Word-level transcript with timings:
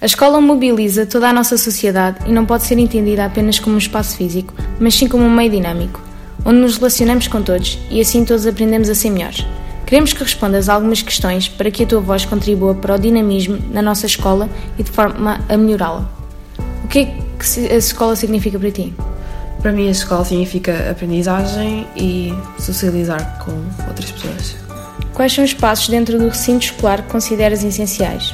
A 0.00 0.06
escola 0.06 0.40
mobiliza 0.40 1.04
toda 1.06 1.28
a 1.28 1.32
nossa 1.32 1.58
sociedade 1.58 2.18
e 2.24 2.32
não 2.32 2.46
pode 2.46 2.62
ser 2.62 2.78
entendida 2.78 3.24
apenas 3.24 3.58
como 3.58 3.74
um 3.74 3.78
espaço 3.78 4.16
físico, 4.16 4.54
mas 4.78 4.94
sim 4.94 5.08
como 5.08 5.24
um 5.24 5.34
meio 5.34 5.50
dinâmico, 5.50 6.00
onde 6.44 6.60
nos 6.60 6.76
relacionamos 6.76 7.26
com 7.26 7.42
todos 7.42 7.80
e 7.90 8.00
assim 8.00 8.24
todos 8.24 8.46
aprendemos 8.46 8.88
a 8.88 8.94
ser 8.94 9.10
melhores. 9.10 9.44
Queremos 9.84 10.12
que 10.12 10.22
respondas 10.22 10.68
a 10.68 10.74
algumas 10.74 11.02
questões 11.02 11.48
para 11.48 11.68
que 11.72 11.82
a 11.82 11.86
tua 11.86 12.00
voz 12.00 12.24
contribua 12.24 12.76
para 12.76 12.94
o 12.94 12.98
dinamismo 12.98 13.58
na 13.72 13.82
nossa 13.82 14.06
escola 14.06 14.48
e 14.78 14.84
de 14.84 14.90
forma 14.92 15.40
a 15.48 15.56
melhorá-la. 15.56 16.08
O 16.84 16.86
que 16.86 17.00
é 17.00 17.04
que 17.06 17.72
a 17.72 17.76
escola 17.76 18.14
significa 18.14 18.56
para 18.56 18.70
ti? 18.70 18.94
Para 19.60 19.72
mim, 19.72 19.88
a 19.88 19.90
escola 19.90 20.24
significa 20.24 20.92
aprendizagem 20.92 21.88
e 21.96 22.32
socializar 22.56 23.44
com 23.44 23.50
outras 23.88 24.12
pessoas. 24.12 24.56
Quais 25.12 25.32
são 25.32 25.42
os 25.42 25.54
passos 25.54 25.88
dentro 25.88 26.20
do 26.20 26.28
recinto 26.28 26.66
escolar 26.66 27.02
que 27.02 27.10
consideras 27.10 27.64
essenciais? 27.64 28.32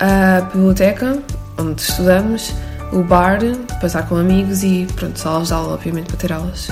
A 0.00 0.42
biblioteca, 0.52 1.18
onde 1.58 1.82
estudamos, 1.82 2.54
o 2.92 3.02
bar, 3.02 3.40
passar 3.80 4.08
com 4.08 4.16
amigos 4.16 4.62
e, 4.62 4.86
pronto, 4.94 5.18
salas 5.18 5.48
de 5.48 5.54
aula, 5.54 5.74
obviamente, 5.74 6.06
para 6.06 6.16
ter 6.16 6.32
aulas. 6.32 6.68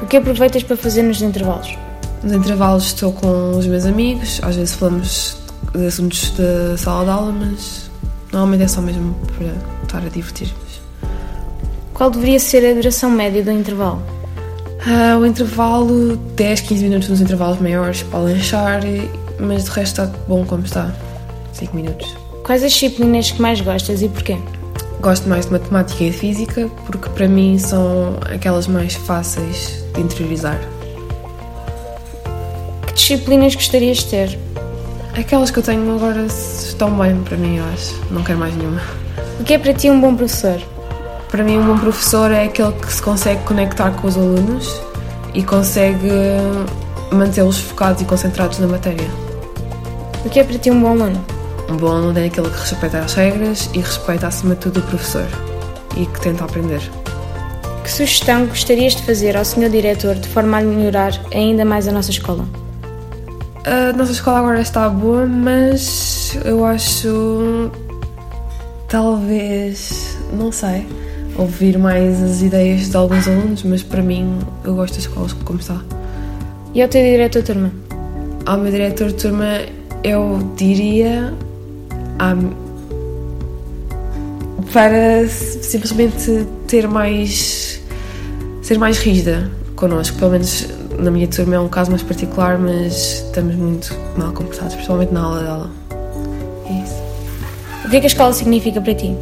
O 0.00 0.06
que 0.06 0.16
aproveitas 0.16 0.62
para 0.62 0.76
fazer 0.76 1.02
nos 1.02 1.20
intervalos? 1.20 1.76
Nos 2.22 2.32
intervalos 2.32 2.86
estou 2.86 3.12
com 3.12 3.58
os 3.58 3.66
meus 3.66 3.84
amigos, 3.84 4.40
às 4.42 4.56
vezes 4.56 4.74
falamos 4.74 5.36
de 5.74 5.86
assuntos 5.86 6.30
da 6.30 6.76
sala 6.78 7.04
de 7.04 7.10
aula, 7.10 7.32
mas 7.32 7.90
normalmente 8.32 8.62
é 8.62 8.68
só 8.68 8.80
mesmo 8.80 9.14
para 9.36 9.52
estar 9.82 9.98
a 9.98 10.08
divertir-nos. 10.08 10.80
Qual 11.92 12.10
deveria 12.10 12.40
ser 12.40 12.64
a 12.64 12.74
duração 12.74 13.10
média 13.10 13.44
do 13.44 13.50
intervalo? 13.50 14.02
Uh, 14.86 15.18
o 15.20 15.26
intervalo, 15.26 16.16
10, 16.34 16.60
15 16.62 16.82
minutos 16.82 17.08
nos 17.08 17.20
intervalos 17.20 17.60
maiores 17.60 18.02
para 18.02 18.20
lanchar, 18.20 18.80
mas 19.38 19.64
de 19.64 19.70
resto 19.70 20.02
está 20.02 20.18
bom 20.26 20.44
como 20.44 20.64
está, 20.64 20.92
5 21.52 21.76
minutos. 21.76 22.16
Quais 22.44 22.62
as 22.62 22.72
disciplinas 22.72 23.30
que 23.30 23.40
mais 23.40 23.60
gostas 23.60 24.02
e 24.02 24.08
porquê? 24.08 24.38
Gosto 25.00 25.28
mais 25.28 25.46
de 25.46 25.52
matemática 25.52 26.04
e 26.04 26.10
de 26.10 26.16
física 26.16 26.68
porque 26.86 27.08
para 27.10 27.28
mim 27.28 27.58
são 27.58 28.16
aquelas 28.34 28.66
mais 28.66 28.94
fáceis 28.94 29.84
de 29.94 30.00
interiorizar. 30.00 30.60
Que 32.86 32.94
disciplinas 32.94 33.54
gostarias 33.54 33.98
de 33.98 34.06
ter? 34.06 34.38
Aquelas 35.14 35.50
que 35.50 35.58
eu 35.58 35.62
tenho 35.62 35.94
agora 35.94 36.24
estão 36.24 36.90
bem 36.98 37.16
para 37.22 37.36
mim, 37.36 37.58
eu 37.58 37.64
acho. 37.72 37.94
Não 38.10 38.22
quero 38.24 38.38
mais 38.38 38.56
nenhuma. 38.56 38.80
O 39.38 39.44
que 39.44 39.54
é 39.54 39.58
para 39.58 39.74
ti 39.74 39.90
um 39.90 40.00
bom 40.00 40.14
professor? 40.14 40.60
Para 41.30 41.42
mim, 41.42 41.58
um 41.58 41.66
bom 41.66 41.78
professor 41.78 42.30
é 42.30 42.44
aquele 42.44 42.72
que 42.72 42.92
se 42.92 43.00
consegue 43.00 43.42
conectar 43.44 43.90
com 43.92 44.06
os 44.06 44.16
alunos 44.16 44.80
e 45.34 45.42
consegue 45.42 46.10
mantê-los 47.10 47.58
focados 47.58 48.02
e 48.02 48.04
concentrados 48.04 48.58
na 48.58 48.66
matéria. 48.66 49.08
O 50.24 50.30
que 50.30 50.40
é 50.40 50.44
para 50.44 50.58
ti 50.58 50.70
um 50.70 50.80
bom 50.80 50.88
aluno? 50.88 51.31
Um 51.68 51.76
bom 51.76 51.88
aluno 51.88 52.18
é 52.18 52.26
aquele 52.26 52.50
que 52.50 52.58
respeita 52.58 52.98
as 52.98 53.14
regras 53.14 53.70
e 53.74 53.78
respeita 53.78 54.26
acima 54.26 54.54
de 54.54 54.60
tudo 54.60 54.80
o 54.80 54.82
professor 54.82 55.26
e 55.96 56.06
que 56.06 56.20
tenta 56.20 56.44
aprender. 56.44 56.80
Que 57.82 57.90
sugestão 57.90 58.46
gostarias 58.46 58.94
de 58.94 59.02
fazer 59.02 59.36
ao 59.36 59.44
Sr. 59.44 59.68
Diretor 59.68 60.14
de 60.14 60.28
forma 60.28 60.58
a 60.58 60.60
melhorar 60.60 61.12
ainda 61.32 61.64
mais 61.64 61.88
a 61.88 61.92
nossa 61.92 62.10
escola? 62.10 62.46
A 63.64 63.92
nossa 63.96 64.12
escola 64.12 64.38
agora 64.38 64.60
está 64.60 64.88
boa, 64.88 65.26
mas 65.26 66.38
eu 66.44 66.64
acho. 66.64 67.70
talvez. 68.88 70.18
não 70.32 70.50
sei 70.50 70.86
ouvir 71.36 71.78
mais 71.78 72.22
as 72.22 72.42
ideias 72.42 72.90
de 72.90 72.96
alguns 72.96 73.26
alunos, 73.26 73.62
mas 73.62 73.82
para 73.82 74.02
mim 74.02 74.38
eu 74.64 74.74
gosto 74.74 74.94
da 74.94 75.00
escola 75.00 75.28
como 75.44 75.60
está. 75.60 75.80
E 76.74 76.82
ao 76.82 76.88
teu 76.88 77.02
diretor 77.02 77.42
de 77.42 77.52
turma? 77.52 77.72
Ao 78.44 78.58
meu 78.58 78.70
diretor 78.70 79.08
de 79.08 79.14
turma 79.14 79.60
eu 80.04 80.52
diria 80.56 81.32
para 84.72 85.28
simplesmente 85.28 86.46
ter 86.66 86.88
mais 86.88 87.80
ser 88.62 88.78
mais 88.78 88.98
rígida 88.98 89.50
connosco, 89.76 90.16
pelo 90.18 90.30
menos 90.30 90.68
na 90.98 91.10
minha 91.10 91.26
turma 91.26 91.56
é 91.56 91.60
um 91.60 91.68
caso 91.68 91.90
mais 91.90 92.02
particular, 92.02 92.58
mas 92.58 93.24
estamos 93.26 93.54
muito 93.54 93.94
mal 94.16 94.32
comportados, 94.32 94.74
principalmente 94.74 95.12
na 95.12 95.20
aula 95.20 95.42
dela. 95.42 95.70
É 96.66 96.84
isso. 96.84 97.02
O 97.84 97.90
que 97.90 97.96
é 97.96 98.00
que 98.00 98.06
a 98.06 98.08
escola 98.08 98.32
significa 98.32 98.80
para 98.80 98.94
ti? 98.94 99.16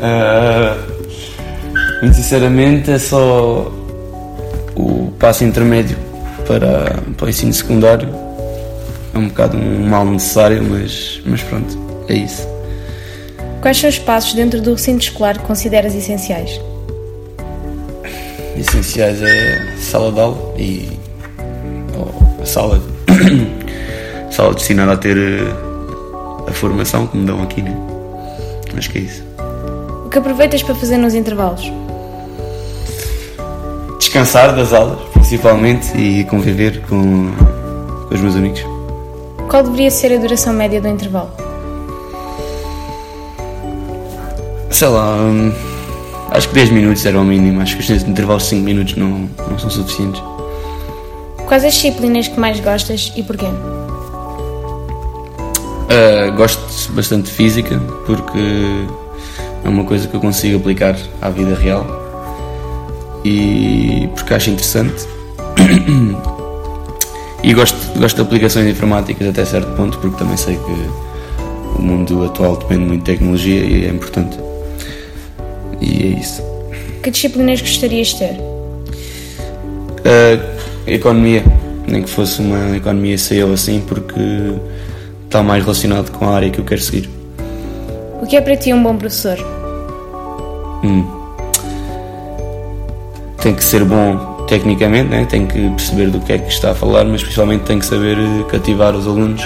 Uh, 0.00 0.90
muito 2.02 2.16
sinceramente, 2.16 2.90
é 2.90 2.98
só 2.98 3.72
o 4.74 5.12
passo 5.18 5.44
intermédio 5.44 5.96
para, 6.46 7.00
para 7.16 7.26
o 7.26 7.28
ensino 7.28 7.52
secundário. 7.52 8.08
Um 9.20 9.28
bocado 9.28 9.58
um 9.58 9.86
mal 9.86 10.06
necessário, 10.06 10.62
mas, 10.62 11.20
mas 11.26 11.42
pronto, 11.42 11.78
é 12.08 12.14
isso. 12.14 12.48
Quais 13.60 13.76
são 13.76 13.90
os 13.90 13.98
passos 13.98 14.32
dentro 14.32 14.62
do 14.62 14.72
recinto 14.72 15.04
escolar 15.04 15.36
que 15.38 15.44
consideras 15.44 15.94
essenciais? 15.94 16.58
Essenciais 18.56 19.20
é 19.20 19.76
sala 19.76 20.10
de 20.10 20.20
aula 20.20 20.54
e 20.58 20.88
a 22.40 22.46
sala, 22.46 22.80
sala 24.32 24.54
destinada 24.54 24.92
a 24.92 24.96
ter 24.96 25.18
eh, 25.18 25.52
a 26.48 26.52
formação 26.52 27.06
que 27.06 27.18
me 27.18 27.26
dão 27.26 27.42
aqui, 27.42 27.60
né? 27.60 27.76
Acho 28.74 28.90
que 28.90 28.98
é 28.98 29.00
isso. 29.02 29.22
O 30.06 30.08
que 30.08 30.16
aproveitas 30.16 30.62
para 30.62 30.74
fazer 30.74 30.96
nos 30.96 31.14
intervalos? 31.14 31.70
Descansar 33.98 34.56
das 34.56 34.72
aulas, 34.72 34.98
principalmente, 35.12 35.94
e 35.98 36.24
conviver 36.24 36.80
com, 36.88 37.30
com 38.08 38.14
os 38.14 38.20
meus 38.22 38.34
amigos. 38.34 38.79
Qual 39.50 39.64
deveria 39.64 39.90
ser 39.90 40.12
a 40.12 40.16
duração 40.16 40.52
média 40.52 40.80
do 40.80 40.86
intervalo? 40.86 41.32
Sei 44.70 44.86
lá, 44.86 45.16
hum, 45.16 45.52
acho 46.30 46.48
que 46.50 46.54
10 46.54 46.70
minutos 46.70 47.04
era 47.04 47.18
o 47.18 47.24
mínimo. 47.24 47.60
Acho 47.60 47.76
que 47.76 47.92
os 47.92 48.02
intervalos 48.04 48.44
de 48.44 48.50
5 48.50 48.62
minutos 48.62 48.94
não, 48.94 49.28
não 49.50 49.58
são 49.58 49.68
suficientes. 49.68 50.22
Quais 51.48 51.64
as 51.64 51.74
disciplinas 51.74 52.28
que 52.28 52.38
mais 52.38 52.60
gostas 52.60 53.12
e 53.16 53.24
porquê? 53.24 53.46
Uh, 55.88 56.32
gosto 56.36 56.92
bastante 56.92 57.24
de 57.24 57.32
física 57.32 57.76
porque 58.06 58.86
é 59.64 59.68
uma 59.68 59.82
coisa 59.82 60.06
que 60.06 60.14
eu 60.14 60.20
consigo 60.20 60.58
aplicar 60.58 60.96
à 61.20 61.28
vida 61.28 61.56
real 61.56 61.84
e 63.24 64.08
porque 64.14 64.32
acho 64.32 64.50
interessante 64.50 65.08
e 67.42 67.54
gosto, 67.54 67.76
gosto 67.98 68.16
de 68.16 68.22
aplicações 68.22 68.66
informáticas 68.66 69.28
até 69.28 69.44
certo 69.44 69.74
ponto 69.76 69.98
porque 69.98 70.16
também 70.18 70.36
sei 70.36 70.56
que 70.56 71.78
o 71.78 71.82
mundo 71.82 72.24
atual 72.24 72.56
depende 72.56 72.84
muito 72.84 73.00
de 73.00 73.12
tecnologia 73.12 73.60
e 73.60 73.86
é 73.86 73.88
importante 73.88 74.38
e 75.80 76.02
é 76.02 76.20
isso 76.20 76.42
Que 77.02 77.10
disciplinas 77.10 77.60
gostarias 77.60 78.08
de 78.08 78.18
ter? 78.18 78.34
Uh, 80.00 80.40
economia 80.86 81.44
nem 81.86 82.02
que 82.02 82.10
fosse 82.10 82.40
uma 82.40 82.76
economia 82.76 83.16
SEO 83.16 83.52
assim 83.52 83.82
porque 83.86 84.20
está 85.24 85.42
mais 85.42 85.62
relacionado 85.62 86.10
com 86.10 86.28
a 86.28 86.34
área 86.34 86.50
que 86.50 86.58
eu 86.58 86.64
quero 86.64 86.80
seguir 86.80 87.08
o 88.20 88.26
que 88.26 88.36
é 88.36 88.40
para 88.40 88.54
ti 88.54 88.72
um 88.72 88.82
bom 88.82 88.96
professor? 88.96 89.38
Hum. 90.84 91.06
Tem 93.40 93.54
que 93.54 93.64
ser 93.64 93.82
bom 93.82 94.29
tecnicamente, 94.50 95.08
né? 95.08 95.24
tem 95.30 95.46
que 95.46 95.70
perceber 95.70 96.10
do 96.10 96.18
que 96.18 96.32
é 96.32 96.38
que 96.38 96.52
está 96.52 96.72
a 96.72 96.74
falar, 96.74 97.04
mas 97.04 97.22
principalmente 97.22 97.60
tem 97.62 97.78
que 97.78 97.86
saber 97.86 98.18
eh, 98.18 98.42
cativar 98.50 98.96
os 98.96 99.06
alunos 99.06 99.40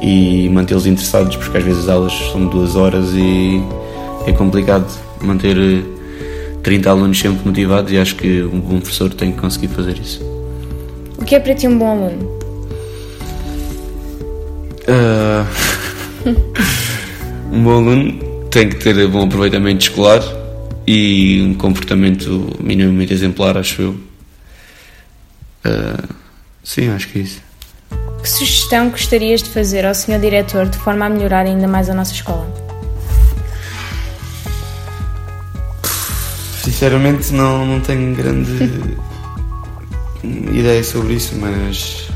e 0.00 0.48
mantê-los 0.48 0.86
interessados, 0.86 1.36
porque 1.36 1.58
às 1.58 1.64
vezes 1.64 1.82
as 1.82 1.88
aulas 1.90 2.14
são 2.32 2.46
duas 2.46 2.74
horas 2.74 3.12
e 3.12 3.62
é 4.26 4.32
complicado 4.32 4.86
manter 5.20 5.84
30 6.62 6.88
eh, 6.88 6.90
alunos 6.90 7.20
sempre 7.20 7.46
motivados 7.46 7.92
e 7.92 7.98
acho 7.98 8.16
que 8.16 8.42
um 8.42 8.58
bom 8.58 8.80
professor 8.80 9.12
tem 9.12 9.32
que 9.32 9.38
conseguir 9.38 9.68
fazer 9.68 9.98
isso. 9.98 10.24
O 11.18 11.26
que 11.26 11.34
é 11.34 11.38
para 11.38 11.54
ti 11.54 11.68
um 11.68 11.76
bom 11.76 11.90
aluno? 11.90 12.24
Uh... 14.88 15.46
um 17.52 17.62
bom 17.62 17.70
aluno 17.70 18.18
tem 18.50 18.70
que 18.70 18.76
ter 18.76 19.06
bom 19.08 19.24
aproveitamento 19.24 19.82
escolar 19.82 20.22
e 20.86 21.42
um 21.42 21.52
comportamento 21.52 22.56
minimamente 22.58 23.12
exemplar, 23.12 23.58
acho 23.58 23.82
eu. 23.82 24.11
Uh, 25.64 26.14
sim, 26.62 26.88
acho 26.90 27.08
que 27.08 27.18
é 27.18 27.22
isso. 27.22 27.40
Que 28.22 28.28
sugestão 28.28 28.90
gostarias 28.90 29.42
de 29.42 29.50
fazer 29.50 29.84
ao 29.84 29.94
Sr. 29.94 30.18
Diretor 30.20 30.66
de 30.66 30.78
forma 30.78 31.06
a 31.06 31.08
melhorar 31.08 31.46
ainda 31.46 31.66
mais 31.66 31.88
a 31.90 31.94
nossa 31.94 32.12
escola? 32.12 32.48
Sinceramente, 36.62 37.32
não, 37.32 37.66
não 37.66 37.80
tenho 37.80 38.14
grande 38.14 38.86
ideia 40.52 40.82
sobre 40.84 41.14
isso, 41.14 41.34
mas 41.36 42.08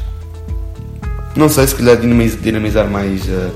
não 1.35 1.49
sei, 1.49 1.67
se 1.67 1.75
calhar 1.75 1.97
dinamizar 1.97 2.89
mais. 2.89 3.23
Uh, 3.27 3.53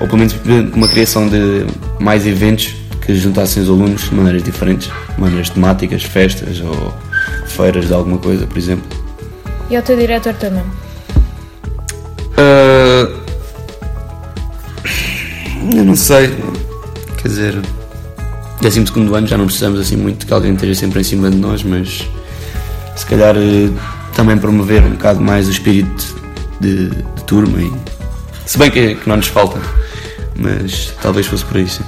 ou 0.00 0.06
pelo 0.06 0.18
menos 0.18 0.34
uma 0.74 0.88
criação 0.88 1.28
de 1.28 1.66
mais 1.98 2.26
eventos 2.26 2.74
que 3.04 3.14
juntassem 3.14 3.62
os 3.62 3.68
alunos 3.68 4.08
de 4.08 4.14
maneiras 4.14 4.42
diferentes, 4.42 4.90
maneiras 5.18 5.50
temáticas, 5.50 6.02
festas 6.02 6.60
ou 6.60 6.94
feiras 7.46 7.86
de 7.86 7.94
alguma 7.94 8.18
coisa, 8.18 8.46
por 8.46 8.58
exemplo. 8.58 8.84
E 9.70 9.76
ao 9.76 9.82
teu 9.82 9.96
diretor 9.96 10.34
também? 10.34 10.64
Uh, 12.32 13.20
Eu 15.76 15.84
não 15.84 15.94
sei. 15.94 16.34
Quer 17.20 17.28
dizer, 17.28 17.62
décimo 18.60 18.86
segundo 18.86 19.14
ano 19.14 19.26
já 19.26 19.36
não 19.36 19.44
precisamos 19.44 19.78
assim 19.78 19.96
muito 19.96 20.26
que 20.26 20.32
alguém 20.32 20.54
esteja 20.54 20.74
sempre 20.74 21.00
em 21.00 21.04
cima 21.04 21.30
de 21.30 21.36
nós, 21.36 21.62
mas 21.62 22.08
se 22.96 23.06
calhar 23.06 23.36
eh, 23.36 23.70
também 24.14 24.38
promover 24.38 24.82
um 24.82 24.90
bocado 24.90 25.20
mais 25.20 25.46
o 25.48 25.50
espírito 25.50 26.16
de, 26.60 26.88
de 26.88 27.24
turma. 27.26 27.60
E, 27.60 27.70
se 28.46 28.58
bem 28.58 28.70
que, 28.70 28.94
que 28.94 29.08
não 29.08 29.16
nos 29.16 29.28
falta, 29.28 29.60
mas 30.36 30.92
talvez 31.02 31.26
fosse 31.26 31.44
por 31.44 31.56
sim. 31.68 31.84